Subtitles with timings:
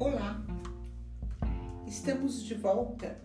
[0.00, 0.42] Olá,
[1.86, 3.20] estamos de volta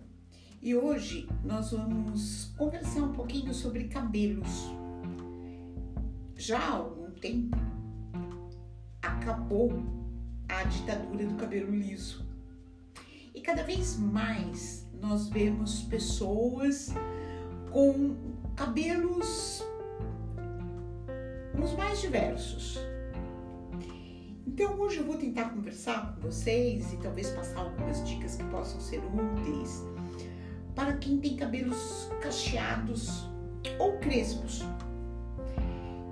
[0.61, 4.49] e hoje nós vamos conversar um pouquinho sobre cabelos.
[6.35, 7.55] Já há algum tempo
[9.01, 9.71] acabou
[10.49, 12.27] a ditadura do cabelo liso.
[13.33, 16.93] E cada vez mais nós vemos pessoas
[17.71, 18.17] com
[18.53, 19.63] cabelos
[21.57, 22.77] os mais diversos
[24.55, 28.79] então hoje eu vou tentar conversar com vocês e talvez passar algumas dicas que possam
[28.79, 29.83] ser úteis
[30.73, 33.27] para quem tem cabelos cacheados
[33.77, 34.63] ou crespos.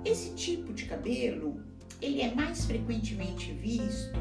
[0.04, 1.58] Esse tipo de cabelo,
[2.02, 4.20] ele é mais frequentemente visto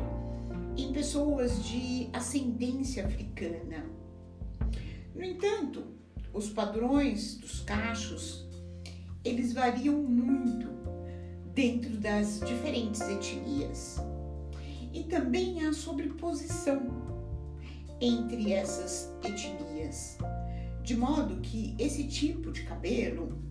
[0.78, 3.86] em pessoas de ascendência africana.
[5.14, 5.84] No entanto,
[6.34, 8.48] os padrões dos cachos,
[9.22, 10.70] eles variam muito
[11.53, 14.02] dentro das diferentes etnias
[14.93, 16.81] e também a sobreposição
[17.99, 20.17] entre essas etnias,
[20.83, 23.41] de modo que esse tipo de cabelo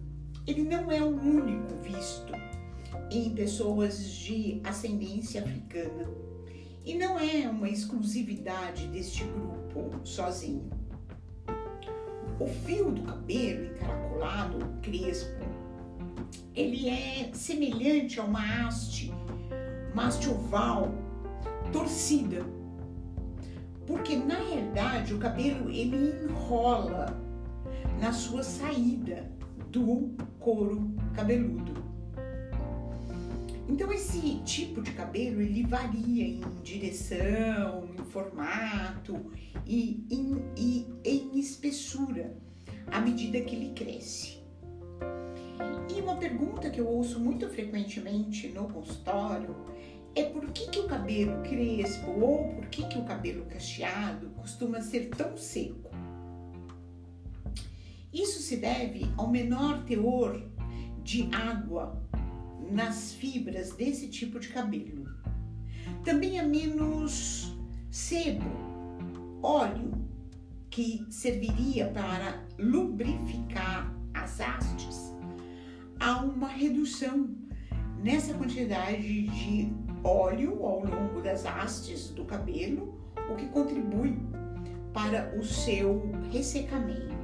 [0.47, 2.33] ele não é o único visto
[3.11, 6.09] em pessoas de ascendência africana
[6.85, 10.69] e não é uma exclusividade deste grupo sozinho.
[12.41, 15.45] O fio do cabelo encaracolado, crespo,
[16.55, 19.13] ele é semelhante a uma haste,
[19.93, 20.93] uma haste oval
[21.73, 22.45] torcida.
[23.87, 27.21] Porque na realidade o cabelo ele enrola
[28.01, 29.31] na sua saída
[29.71, 31.73] do couro cabeludo.
[33.69, 39.33] Então esse tipo de cabelo ele varia em direção, em formato
[39.67, 42.37] e em, e em espessura
[42.91, 44.43] à medida que ele cresce.
[45.95, 49.55] E uma pergunta que eu ouço muito frequentemente no consultório
[50.15, 54.81] é por que, que o cabelo crespo ou por que, que o cabelo cacheado costuma
[54.81, 55.91] ser tão seco.
[58.13, 60.43] Isso se deve ao menor teor
[61.03, 62.03] de água
[62.71, 65.09] nas fibras desse tipo de cabelo.
[66.05, 67.57] Também há menos
[67.91, 68.51] sebo,
[69.43, 69.93] óleo,
[70.69, 75.13] que serviria para lubrificar as hastes.
[75.99, 77.31] Há uma redução
[78.03, 79.73] nessa quantidade de
[80.05, 82.95] óleo ao longo das hastes do cabelo,
[83.31, 84.17] o que contribui
[84.93, 87.23] para o seu ressecamento.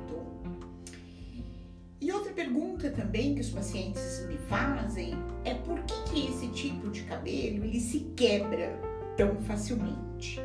[2.00, 6.88] E outra pergunta também que os pacientes me fazem é por que, que esse tipo
[6.90, 8.80] de cabelo ele se quebra
[9.16, 10.40] tão facilmente?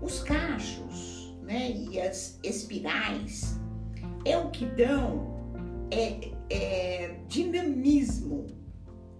[0.00, 3.58] Os cachos né, e as espirais
[4.24, 5.36] é o que dão
[5.90, 8.46] é, é, dinamismo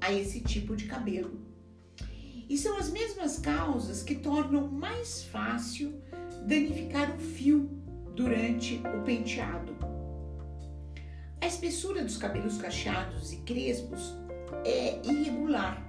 [0.01, 1.48] a esse tipo de cabelo.
[2.49, 6.01] E são as mesmas causas que tornam mais fácil
[6.47, 7.69] danificar o fio
[8.15, 9.77] durante o penteado.
[11.41, 14.17] A espessura dos cabelos cacheados e crespos
[14.65, 15.87] é irregular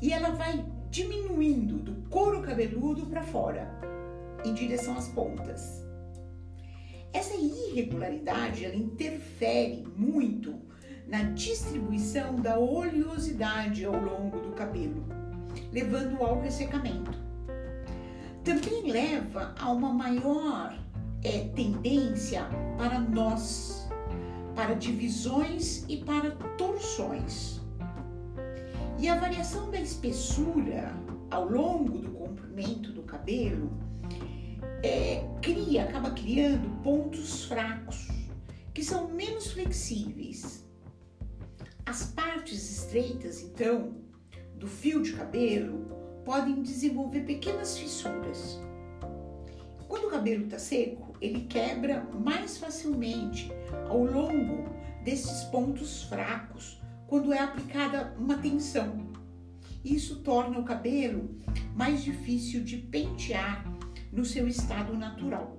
[0.00, 3.68] e ela vai diminuindo do couro cabeludo para fora,
[4.44, 5.84] em direção às pontas.
[7.12, 10.54] Essa irregularidade ela interfere muito
[11.08, 15.17] na distribuição da oleosidade ao longo do cabelo
[15.72, 17.10] levando ao ressecamento.
[18.44, 20.78] Também leva a uma maior
[21.22, 22.46] é, tendência
[22.76, 23.88] para nós,
[24.54, 27.60] para divisões e para torções.
[28.98, 30.92] E a variação da espessura
[31.30, 33.70] ao longo do comprimento do cabelo
[34.82, 38.08] é, cria, acaba criando pontos fracos,
[38.72, 40.66] que são menos flexíveis.
[41.86, 44.07] As partes estreitas, então,
[44.58, 45.86] do fio de cabelo
[46.24, 48.60] podem desenvolver pequenas fissuras.
[49.86, 53.50] Quando o cabelo está seco, ele quebra mais facilmente
[53.88, 54.68] ao longo
[55.04, 59.08] desses pontos fracos quando é aplicada uma tensão.
[59.82, 61.38] Isso torna o cabelo
[61.74, 63.64] mais difícil de pentear
[64.12, 65.56] no seu estado natural.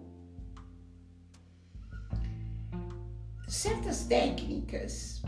[3.48, 5.24] Certas técnicas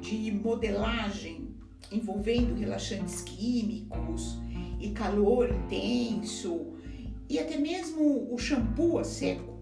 [0.00, 1.51] de modelagem
[1.90, 4.38] envolvendo relaxantes químicos
[4.80, 6.72] e calor intenso
[7.28, 9.58] e até mesmo o shampoo a seco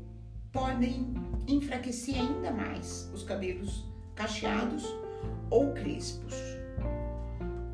[0.52, 1.14] podem
[1.46, 3.84] enfraquecer ainda mais os cabelos
[4.14, 4.84] cacheados
[5.50, 6.34] ou crespos.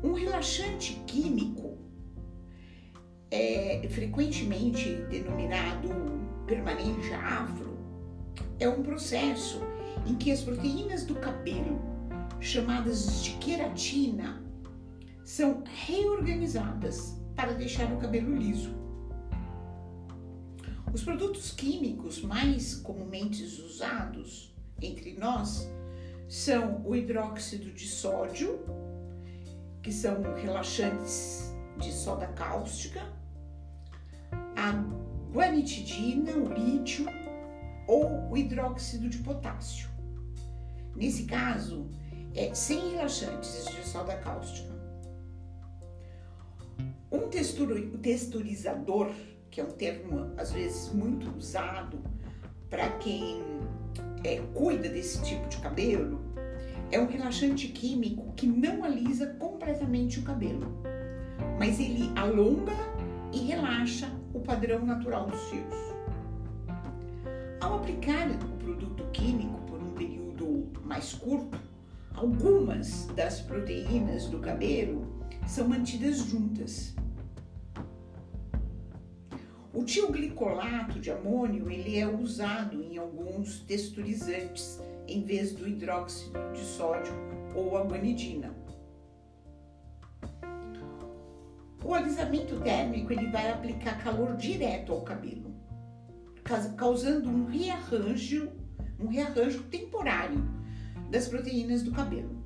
[0.03, 1.77] Um relaxante químico
[3.31, 5.89] é frequentemente denominado
[6.45, 7.77] permanente afro
[8.59, 9.61] é um processo
[10.05, 11.79] em que as proteínas do cabelo
[12.39, 14.43] chamadas de queratina
[15.23, 18.75] são reorganizadas para deixar o cabelo liso.
[20.93, 25.69] Os produtos químicos mais comumente usados entre nós
[26.27, 28.59] são o hidróxido de sódio,
[29.81, 33.01] que são relaxantes de soda cáustica,
[34.55, 34.71] a
[35.31, 37.05] guanitidina, o lítio
[37.87, 39.89] ou o hidróxido de potássio.
[40.95, 41.91] Nesse caso,
[42.35, 44.75] é sem relaxantes de soda cáustica.
[47.11, 47.29] Um
[47.99, 49.11] texturizador,
[49.49, 51.99] que é um termo às vezes muito usado
[52.69, 53.41] para quem
[54.23, 56.19] é, cuida desse tipo de cabelo,
[56.91, 60.81] é um relaxante químico que não alisa completamente o cabelo,
[61.59, 62.73] mas ele alonga
[63.33, 65.75] e relaxa o padrão natural dos fios.
[67.59, 71.59] Ao aplicar o produto químico por um período mais curto,
[72.17, 75.05] algumas das proteínas do cabelo
[75.45, 76.95] são mantidas juntas.
[79.71, 86.61] O tioglicolato de amônio ele é usado em alguns texturizantes em vez do hidróxido de
[86.61, 87.13] sódio
[87.55, 88.51] ou a guanidina.
[91.85, 95.53] O alisamento térmico ele vai aplicar calor direto ao cabelo,
[96.75, 98.51] causando um rearranjo,
[98.99, 100.57] um rearranjo temporário
[101.09, 102.37] das proteínas do cabelo.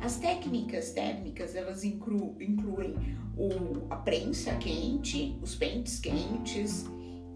[0.00, 2.94] As técnicas térmicas elas inclu, incluem
[3.36, 6.84] o, a prensa quente, os pentes quentes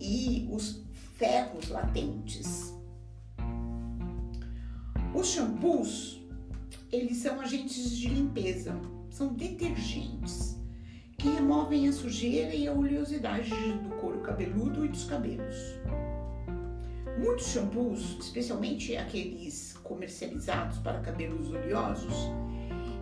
[0.01, 0.85] e os
[1.17, 2.75] ferros latentes.
[5.15, 6.23] Os shampoos,
[6.93, 8.79] eles são agentes de limpeza,
[9.11, 10.59] são detergentes
[11.17, 15.57] que removem a sujeira e a oleosidade do couro cabeludo e dos cabelos.
[17.19, 22.15] Muitos shampoos, especialmente aqueles comercializados para cabelos oleosos,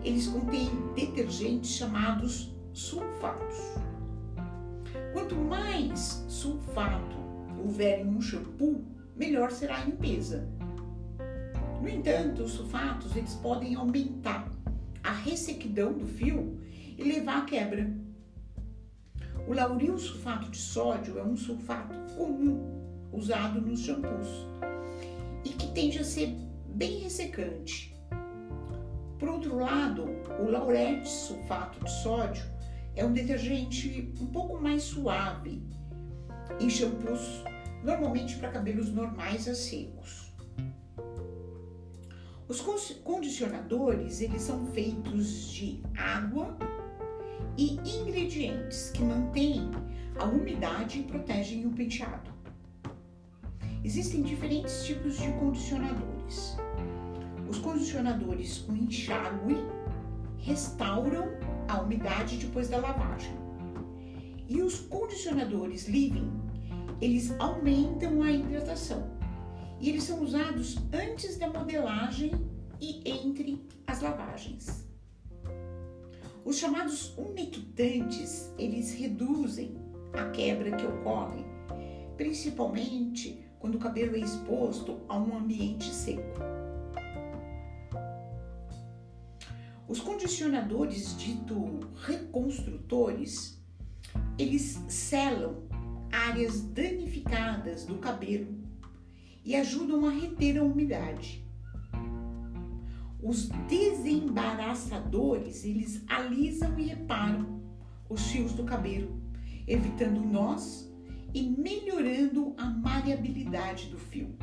[0.03, 3.57] eles contêm detergentes chamados sulfatos.
[5.11, 7.17] Quanto mais sulfato
[7.59, 8.85] houver em um shampoo,
[9.15, 10.47] melhor será a limpeza.
[11.81, 14.49] No entanto, os sulfatos eles podem aumentar
[15.03, 16.59] a ressequidão do fio
[16.97, 17.91] e levar à quebra.
[19.47, 24.47] O lauril sulfato de sódio é um sulfato comum usado nos shampoos
[25.45, 26.46] e que tende a ser
[26.77, 27.91] bem ressecante.
[29.17, 30.05] Por outro lado,
[30.39, 32.43] o laurete sulfato de sódio
[32.95, 35.63] é um detergente um pouco mais suave
[36.59, 37.43] em shampoos,
[37.83, 40.31] normalmente para cabelos normais a secos.
[42.47, 42.61] Os
[43.03, 46.55] condicionadores, eles são feitos de água
[47.57, 49.71] e ingredientes que mantêm
[50.19, 52.31] a umidade e protegem o penteado.
[53.83, 56.55] Existem diferentes tipos de condicionadores.
[57.49, 59.55] Os condicionadores com enxágue
[60.37, 61.29] restauram
[61.67, 63.31] a umidade depois da lavagem.
[64.49, 66.31] E os condicionadores living,
[67.01, 69.09] eles aumentam a hidratação.
[69.79, 72.31] E eles são usados antes da modelagem
[72.81, 74.87] e entre as lavagens.
[76.43, 79.75] Os chamados umectantes, eles reduzem
[80.13, 81.45] a quebra que ocorre,
[82.15, 86.66] principalmente quando o cabelo é exposto a um ambiente seco.
[89.87, 93.57] Os condicionadores dito reconstrutores,
[94.37, 95.63] eles selam
[96.11, 98.53] áreas danificadas do cabelo
[99.45, 101.41] e ajudam a reter a umidade.
[103.23, 107.61] Os desembaraçadores, eles alisam e reparam
[108.09, 109.21] os fios do cabelo,
[109.65, 110.93] evitando nós
[111.33, 114.35] e melhorando a maleabilidade do fio.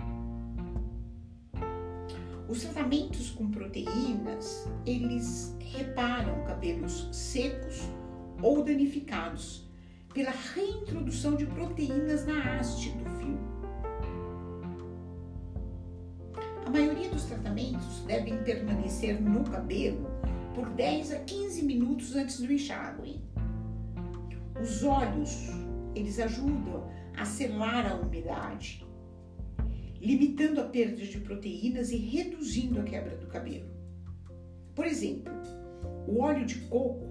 [2.55, 7.81] Os tratamentos com proteínas, eles reparam cabelos secos
[8.41, 9.69] ou danificados
[10.15, 13.41] pela reintrodução de proteínas na haste do fio.
[16.65, 20.07] A maioria dos tratamentos devem permanecer no cabelo
[20.55, 23.21] por 10 a 15 minutos antes do enxágue.
[24.63, 25.49] Os óleos,
[25.93, 28.87] eles ajudam a selar a umidade
[30.05, 33.71] limitando a perda de proteínas e reduzindo a quebra do cabelo.
[34.75, 35.33] Por exemplo,
[36.07, 37.09] o óleo de coco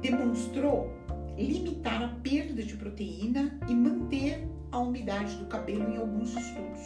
[0.00, 0.90] demonstrou
[1.36, 6.80] limitar a perda de proteína e manter a umidade do cabelo em alguns estudos.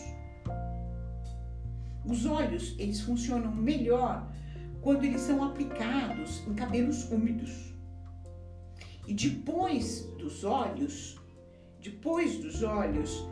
[2.05, 4.31] Os óleos, eles funcionam melhor
[4.83, 7.73] quando eles são aplicados em cabelos úmidos.
[9.07, 11.17] E depois dos óleos,
[11.81, 13.27] depois dos óleos,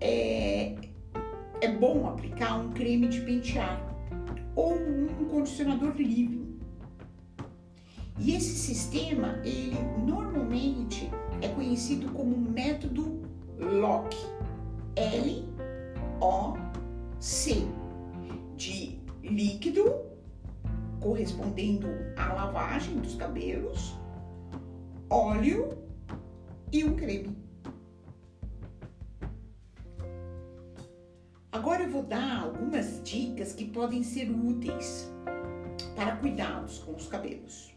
[0.00, 0.74] é,
[1.62, 3.80] é bom aplicar um creme de pentear
[4.56, 6.42] ou um condicionador livre.
[8.18, 11.08] E esse sistema, ele normalmente
[11.40, 13.22] é conhecido como método
[13.58, 14.14] LOC.
[14.96, 15.46] L-O-C.
[18.56, 20.02] De líquido,
[21.00, 23.96] correspondendo à lavagem dos cabelos,
[25.08, 25.78] óleo
[26.72, 27.36] e um creme.
[31.52, 35.12] Agora eu vou dar algumas dicas que podem ser úteis
[35.94, 37.76] para cuidados com os cabelos.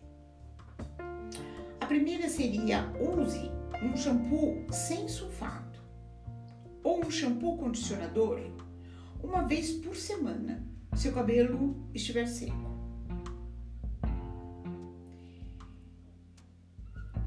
[1.82, 3.51] A primeira seria use
[3.84, 5.84] um shampoo sem sulfato
[6.82, 8.39] ou um shampoo condicionador
[9.22, 10.65] uma vez por semana,
[10.96, 12.74] se o cabelo estiver seco.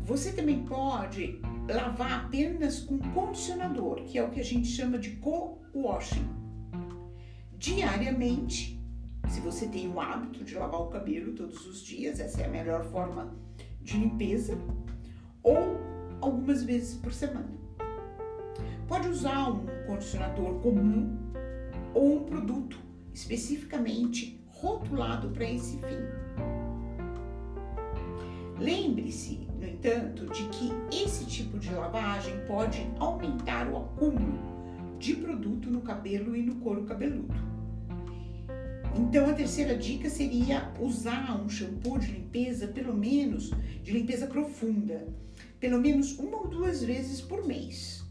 [0.00, 5.17] Você também pode lavar apenas com condicionador, que é o que a gente chama de
[5.17, 6.38] co-washing.
[7.59, 8.81] Diariamente,
[9.29, 12.49] se você tem o hábito de lavar o cabelo todos os dias, essa é a
[12.49, 13.37] melhor forma
[13.83, 14.57] de limpeza,
[15.43, 15.77] ou
[16.21, 17.50] algumas vezes por semana.
[18.87, 21.19] Pode usar um condicionador comum
[21.95, 22.79] ou um produto
[23.12, 25.99] especificamente rotulado para esse fim.
[28.61, 34.58] Lembre-se, no entanto, de que esse tipo de lavagem pode aumentar o acúmulo
[34.99, 37.35] de produto no cabelo e no couro cabeludo.
[38.97, 43.50] Então, a terceira dica seria usar um shampoo de limpeza, pelo menos
[43.83, 45.07] de limpeza profunda,
[45.61, 48.05] pelo menos uma ou duas vezes por mês,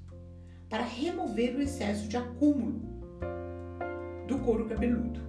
[0.69, 2.81] para remover o excesso de acúmulo
[4.27, 5.19] do couro cabeludo.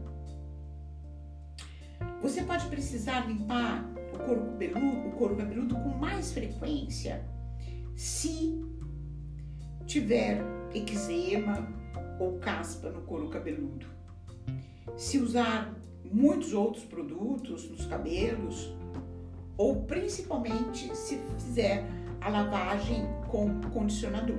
[2.22, 7.24] Você pode precisar limpar o couro cabeludo, o couro cabeludo com mais frequência
[7.96, 8.60] se
[9.86, 11.68] tiver eczema
[12.18, 13.86] ou caspa no couro cabeludo.
[14.96, 18.74] Se usar muitos outros produtos nos cabelos
[19.56, 21.84] ou principalmente se fizer
[22.20, 24.38] a lavagem com condicionador.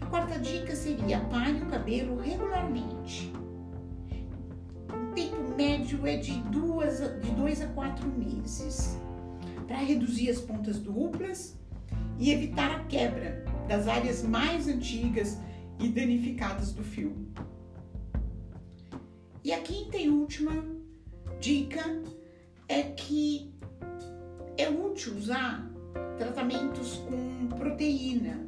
[0.00, 3.32] A quarta dica seria apare o cabelo regularmente
[5.60, 8.98] médio é de, duas, de dois a quatro meses,
[9.68, 11.59] para reduzir as pontas duplas
[12.20, 15.38] e evitar a quebra das áreas mais antigas
[15.80, 17.16] e danificadas do fio.
[19.42, 20.52] E a quinta e última
[21.40, 21.82] dica
[22.68, 23.54] é que
[24.58, 25.68] é útil usar
[26.18, 28.46] tratamentos com proteína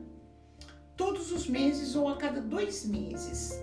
[0.95, 3.59] todos os meses ou a cada dois meses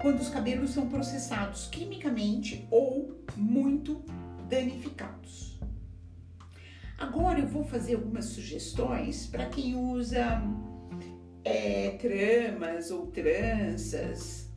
[0.00, 4.04] quando os cabelos são processados quimicamente ou muito
[4.48, 5.51] danificados.
[7.02, 10.40] Agora eu vou fazer algumas sugestões para quem usa
[11.44, 14.48] é, tramas ou tranças.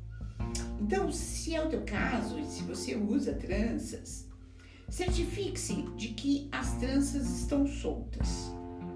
[0.79, 4.29] Então, se é o teu caso e se você usa tranças,
[4.87, 8.51] certifique-se de que as tranças estão soltas,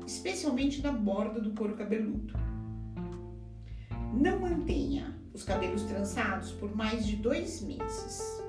[0.06, 2.36] especialmente na borda do couro cabeludo.
[4.14, 8.44] Não mantenha os cabelos trançados por mais de dois meses.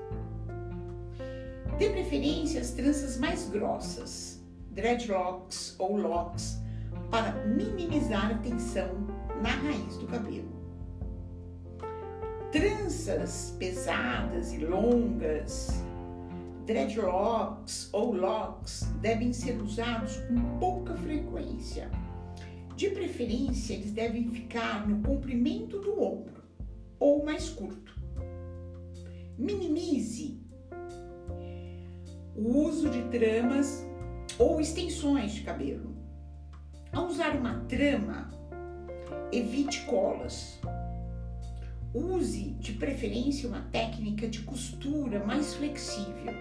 [1.79, 4.40] Dê preferência às tranças mais grossas,
[4.71, 6.61] dreadlocks ou locks,
[7.09, 8.89] para minimizar a tensão
[9.41, 10.49] na raiz do cabelo.
[12.51, 15.83] Tranças pesadas e longas,
[16.65, 21.89] dreadlocks ou locks devem ser usados com pouca frequência.
[22.75, 26.43] De preferência, eles devem ficar no comprimento do ombro
[26.99, 27.99] ou mais curto.
[29.37, 30.41] Minimize
[32.35, 33.85] o uso de tramas
[34.41, 35.95] ou extensões de cabelo.
[36.91, 38.27] Ao usar uma trama,
[39.31, 40.59] evite colas.
[41.93, 46.33] Use de preferência uma técnica de costura mais flexível.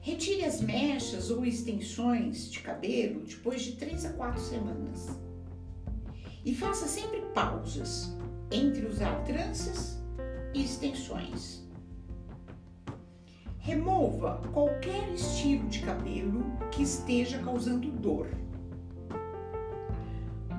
[0.00, 5.16] Retire as mechas ou extensões de cabelo depois de 3 a 4 semanas.
[6.44, 8.12] E faça sempre pausas
[8.50, 10.02] entre usar tranças
[10.52, 11.61] e extensões.
[13.64, 18.26] Remova qualquer estilo de cabelo que esteja causando dor.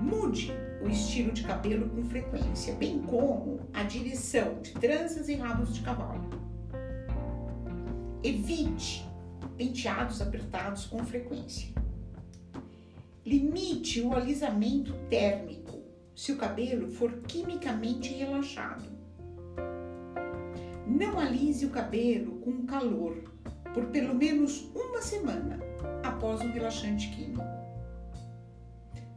[0.01, 5.75] Mude o estilo de cabelo com frequência, bem como a direção de tranças e rabos
[5.75, 6.29] de cavalo.
[8.23, 9.05] Evite
[9.57, 11.73] penteados apertados com frequência.
[13.25, 15.83] Limite o alisamento térmico
[16.15, 18.92] se o cabelo for quimicamente relaxado.
[20.93, 23.15] Não alise o cabelo com calor
[23.73, 25.59] por pelo menos uma semana
[26.03, 27.43] após o relaxante químico.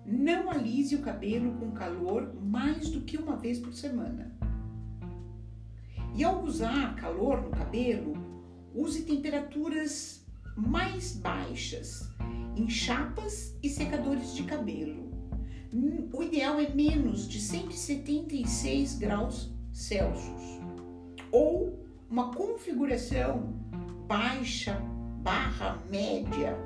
[0.04, 4.34] Não alise o cabelo com calor mais do que uma vez por semana.
[6.14, 8.16] E ao usar calor no cabelo,
[8.78, 10.22] Use temperaturas
[10.54, 12.10] mais baixas
[12.54, 15.10] em chapas e secadores de cabelo.
[16.12, 20.55] O ideal é menos de 176 graus Celsius
[21.36, 21.78] ou
[22.08, 23.52] uma configuração
[24.08, 24.80] baixa
[25.20, 26.56] barra média,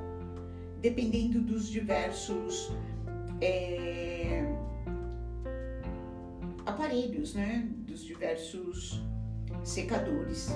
[0.81, 2.71] dependendo dos diversos
[3.41, 4.45] é,
[6.65, 7.69] aparelhos, né?
[7.79, 9.03] Dos diversos
[9.65, 10.51] secadores.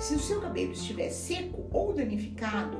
[0.00, 2.78] Se o seu cabelo estiver seco ou danificado,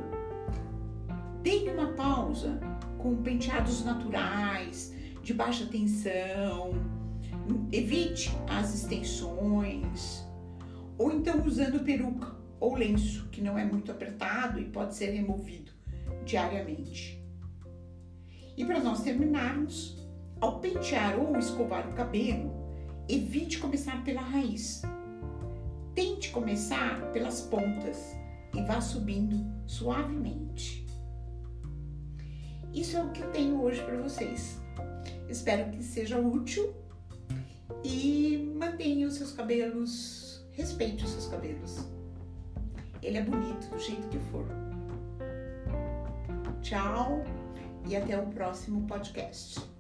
[1.45, 2.59] dê uma pausa
[2.99, 4.93] com penteados naturais,
[5.23, 6.73] de baixa tensão,
[7.71, 10.25] evite as extensões,
[10.99, 15.73] ou então usando peruca ou lenço, que não é muito apertado e pode ser removido
[16.25, 17.21] diariamente.
[18.57, 19.97] E para nós terminarmos,
[20.41, 22.53] ao pentear ou escovar o cabelo,
[23.09, 24.83] evite começar pela raiz
[25.95, 28.17] Tente começar pelas pontas
[28.55, 30.87] e vá subindo suavemente.
[32.73, 34.59] Isso é o que eu tenho hoje para vocês.
[35.29, 36.75] Espero que seja útil
[37.85, 41.87] e mantenha os seus cabelos, respeite os seus cabelos.
[43.03, 44.47] Ele é bonito do jeito que for.
[46.61, 47.25] Tchau
[47.89, 49.72] e até o próximo podcast.